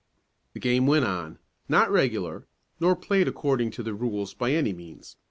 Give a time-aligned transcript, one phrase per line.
[0.53, 1.37] The game went on,
[1.69, 2.47] not regular,
[2.79, 5.15] nor played according to the rules by any means.